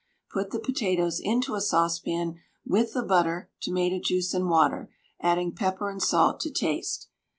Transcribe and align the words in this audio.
Put 0.31 0.49
the 0.49 0.57
potatoes 0.57 1.19
into 1.23 1.53
a 1.53 1.61
saucepan 1.61 2.39
with 2.65 2.93
the 2.93 3.03
butter, 3.03 3.51
tomato 3.61 3.99
juice, 4.03 4.33
and 4.33 4.49
water, 4.49 4.89
adding 5.19 5.51
pepper 5.53 5.91
and 5.91 6.01
salt 6.01 6.39
to 6.39 6.49
taste. 6.49 7.07